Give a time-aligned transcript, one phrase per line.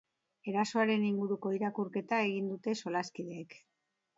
[0.51, 3.59] Erasoaren inguruko irakurketa egin dute solaskideek.